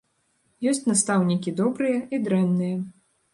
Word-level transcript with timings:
Ёсць 0.71 0.87
настаўнікі 0.91 1.53
добрыя 1.61 1.99
і 2.17 2.21
дрэнныя. 2.29 2.81